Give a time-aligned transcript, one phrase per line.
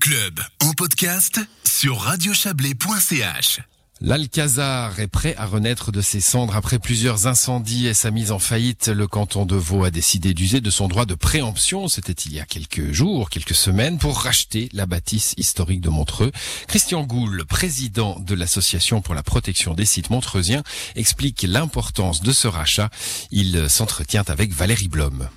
[0.00, 3.60] Club en podcast sur radiochablais.ch.
[4.00, 8.38] L'Alcazar est prêt à renaître de ses cendres après plusieurs incendies et sa mise en
[8.38, 8.88] faillite.
[8.88, 12.40] Le canton de Vaud a décidé d'user de son droit de préemption, c'était il y
[12.40, 16.32] a quelques jours, quelques semaines, pour racheter la bâtisse historique de Montreux.
[16.66, 20.62] Christian Goul, président de l'Association pour la protection des sites montreusiens,
[20.96, 22.90] explique l'importance de ce rachat.
[23.30, 25.28] Il s'entretient avec Valérie Blom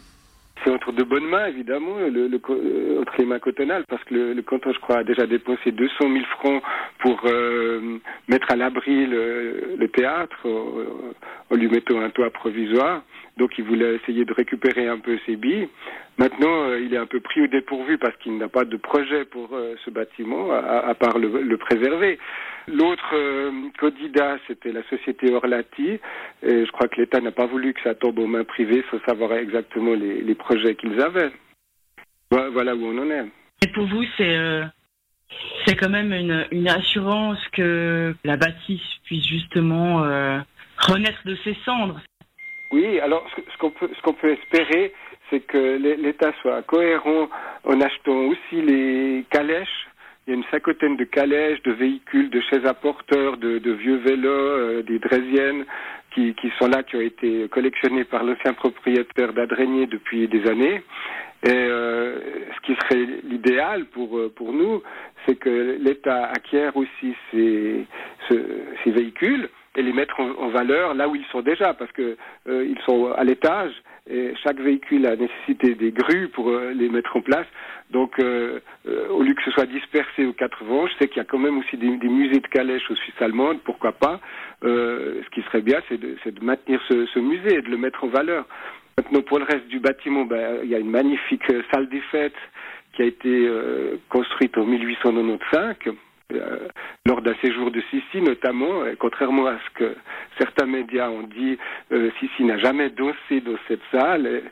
[0.98, 4.97] de bonnes mains, évidemment, le, le, euh, entre parce que le, le, canton, je crois,
[5.00, 6.61] a déjà dépensé 200 000 francs
[7.00, 13.04] pour euh, mettre à l'abri le, le, théâtre, en, lui mettant un toit provisoire.
[13.37, 15.69] Donc, il voulait essayer de récupérer un peu ses billes.
[16.18, 19.25] Maintenant, euh, il est un peu pris au dépourvu parce qu'il n'a pas de projet
[19.25, 22.18] pour euh, ce bâtiment, à, part le, préserver.
[22.68, 26.00] L'autre euh, candidat, c'était la société Orlati.
[26.41, 29.00] Et je crois que l'État n'a pas voulu que ça tombe aux mains privées sans
[29.01, 31.32] savoir exactement les, projets qu'ils avaient.
[32.31, 33.25] Voilà où on en est.
[33.63, 36.11] Et pour vous, c'est quand même
[36.52, 40.01] une, assurance que la bâtisse puisse justement
[40.77, 42.01] renaître de ses cendres.
[42.71, 44.93] Oui, alors ce qu'on peut, ce qu'on peut espérer,
[45.29, 47.29] c'est que l'État soit cohérent
[47.63, 49.87] en achetant aussi les calèches.
[50.25, 53.71] Il y a une cinquantaine de calèches, de véhicules, de chaises à porteurs, de, de
[53.71, 55.65] vieux vélos, euh, des draisiennes
[56.13, 60.83] qui, qui, sont là, qui ont été collectionnés par l'ancien propriétaire d'Adrenier depuis des années.
[61.43, 62.19] Et euh,
[62.55, 64.81] ce qui serait l'idéal pour, euh, pour nous,
[65.25, 67.85] c'est que l'État acquiert aussi ces,
[68.27, 72.17] ces véhicules et les mettre en, valeur là où ils sont déjà, parce que
[72.50, 73.72] euh, ils sont à l'étage
[74.09, 77.45] et chaque véhicule a nécessité des grues pour euh, les mettre en place.
[77.92, 81.17] Donc, euh, euh, au lieu que ce soit dispersé aux quatre vents, je sais qu'il
[81.17, 84.19] y a quand même aussi des, musées de calèches aux Suisses allemandes, pourquoi pas.
[84.61, 88.08] ce qui serait bien, c'est de, maintenir ce, ce, musée et de le mettre en
[88.08, 88.45] valeur.
[88.97, 92.34] Maintenant, pour le reste du bâtiment, ben, il y a une magnifique salle des fêtes
[92.94, 93.52] qui a été
[94.09, 95.95] construite en 1895
[96.33, 96.67] euh,
[97.06, 99.95] lors d'un séjour de Sissi notamment, contrairement à ce que
[100.38, 101.58] certains médias ont dit,
[101.94, 104.44] euh, Sissi n'a jamais dansé dans cette salle.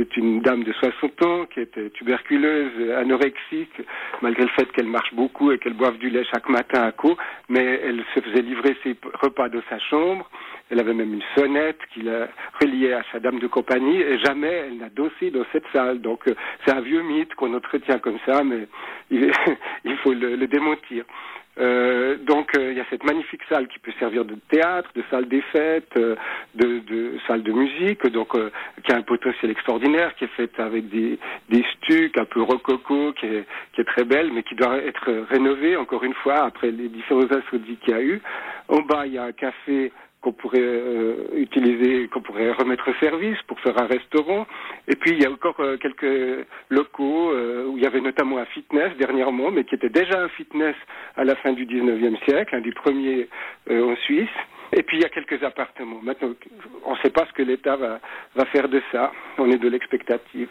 [0.00, 3.82] C'est une dame de 60 ans qui était tuberculeuse, anorexique,
[4.22, 7.16] malgré le fait qu'elle marche beaucoup et qu'elle boive du lait chaque matin à co,
[7.48, 10.30] mais elle se faisait livrer ses repas de sa chambre.
[10.70, 12.28] Elle avait même une sonnette qui la
[12.62, 16.00] reliait à sa dame de compagnie et jamais elle n'a dansé dans cette salle.
[16.00, 18.68] Donc euh, c'est un vieux mythe qu'on entretient comme ça, mais
[19.10, 19.32] il,
[20.04, 21.06] faut le démentir.
[21.58, 25.02] Euh, donc il euh, y a cette magnifique salle qui peut servir de théâtre, de
[25.10, 26.14] salle des fêtes, euh,
[26.54, 28.50] de, de, salle de musique, donc euh,
[28.84, 33.12] qui a un potentiel extraordinaire, qui est faite avec des, des stucs un peu rococo,
[33.12, 36.70] qui est, qui est très belle, mais qui doit être rénovée encore une fois après
[36.70, 38.20] les différents incendies qu'il y a eu.
[38.68, 42.94] En bas il y a un café qu'on pourrait euh, utiliser, qu'on pourrait remettre au
[42.94, 44.46] service pour faire un restaurant.
[44.88, 48.38] Et puis il y a encore euh, quelques locaux euh, où il y avait notamment
[48.38, 50.74] un fitness dernièrement, mais qui était déjà un fitness
[51.16, 53.28] à la fin du 19e siècle, un des premiers
[53.70, 54.28] en Suisse.
[54.72, 56.00] Et puis il y a quelques appartements.
[56.02, 56.30] Maintenant,
[56.84, 58.00] on ne sait pas ce que l'État va,
[58.34, 59.12] va faire de ça.
[59.38, 60.48] On est de l'expectative.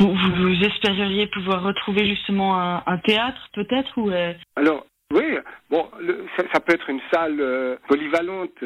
[0.00, 4.10] Vous, vous, espériez pouvoir retrouver justement un, un théâtre peut-être ou
[4.56, 5.38] Alors oui,
[5.70, 5.88] bon,
[6.36, 8.62] ça, ça, peut être une salle euh, polyvalente.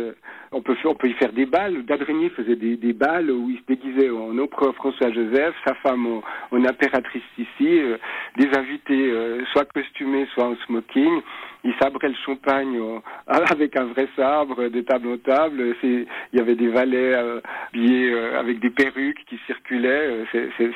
[0.50, 1.84] On peut, on peut y faire des balles.
[1.84, 6.22] D'Adrigny faisait des, des, balles où il se déguisait en empereur François-Joseph, sa femme en,
[6.50, 7.96] en impératrice ici, euh,
[8.36, 11.22] des invités euh, soit costumés, soit en smoking.
[11.62, 12.76] Il sabrait le champagne
[13.28, 15.76] avec un vrai sabre, de table en table.
[15.84, 20.24] Il y avait des valets habillés avec des perruques qui circulaient.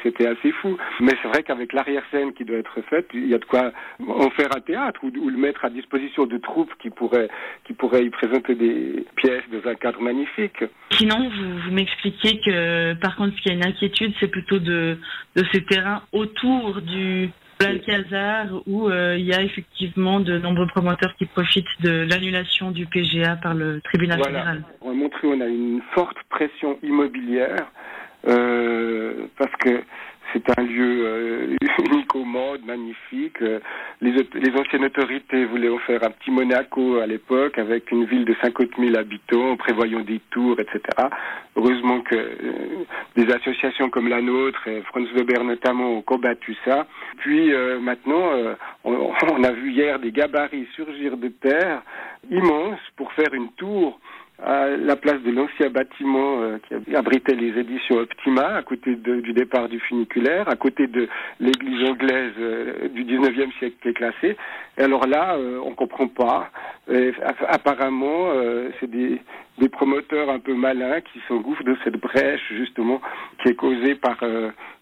[0.04, 0.76] C'était assez fou.
[1.00, 4.30] Mais c'est vrai qu'avec l'arrière-scène qui doit être faite, il y a de quoi en
[4.30, 7.28] faire un théâtre ou le mettre à disposition de troupes qui pourraient,
[7.64, 10.64] qui pourraient y présenter des pièces dans un cadre magnifique.
[10.90, 14.98] Sinon, vous, vous m'expliquez que, par contre, ce qui a une inquiétude, c'est plutôt de,
[15.34, 17.30] de ces terrains autour du
[17.60, 22.86] l'Alcazar où euh, il y a effectivement de nombreux promoteurs qui profitent de l'annulation du
[22.86, 24.38] PGA par le tribunal voilà.
[24.38, 24.64] fédéral.
[24.82, 27.70] On a montré on a une forte pression immobilière
[28.28, 29.82] euh, parce que
[30.36, 31.56] c'est un lieu euh,
[31.90, 33.40] unique au monde, magnifique.
[33.42, 33.60] Euh,
[34.00, 38.24] les, les, anciennes autorités voulaient en faire un petit Monaco à l'époque, avec une ville
[38.24, 40.80] de 50 000 habitants, en prévoyant des tours, etc.
[41.56, 42.84] Heureusement que euh,
[43.16, 46.86] des associations comme la nôtre, et Franz Weber notamment, ont combattu ça.
[47.18, 48.30] Puis maintenant,
[48.84, 51.82] on, on, a vu hier des gabarits surgir de terre
[52.30, 53.98] immenses pour faire une tour
[54.42, 59.20] à la place de l'ancien bâtiment euh, qui abritait les éditions Optima, à côté de,
[59.20, 61.08] du départ du funiculaire, à côté de
[61.40, 64.36] l'église anglaise euh, du 19e siècle qui est classée.
[64.76, 66.50] Et alors là, euh, on comprend pas.
[67.48, 69.20] Apparemment, euh, c'est des,
[69.58, 73.00] des, promoteurs un peu malins qui s'engouffrent de cette brèche, justement,
[73.42, 74.18] qui est causée par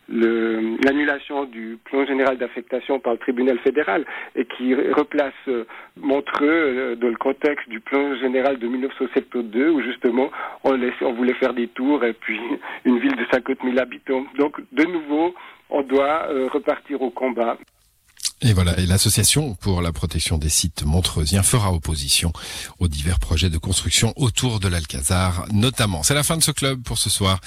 [0.08, 4.04] l'annulation du plan général d'affectation par le tribunal fédéral
[4.36, 5.64] et qui replace euh,
[5.96, 10.30] Montreux euh, dans le contexte du plan général de 1972 où justement
[10.64, 12.40] on, on voulait faire des tours et puis
[12.84, 14.24] une ville de 50 000 habitants.
[14.38, 15.34] Donc de nouveau,
[15.70, 17.56] on doit euh, repartir au combat.
[18.46, 22.30] Et voilà, et l'association pour la protection des sites montreusiens fera opposition
[22.78, 26.02] aux divers projets de construction autour de l'Alcazar, notamment.
[26.02, 27.40] C'est la fin de ce club pour ce soir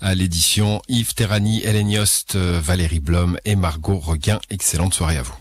[0.00, 4.40] à l'édition Yves Terrani, Hélène Yost, Valérie Blom et Margot Reguin.
[4.50, 5.39] Excellente soirée à vous.